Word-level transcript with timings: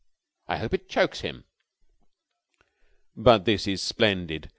I 0.47 0.57
hope 0.57 0.73
it 0.73 0.89
chokes 0.89 1.21
him." 1.21 1.43
"But 3.15 3.45
this 3.45 3.67
is 3.67 3.83
splendid! 3.83 4.49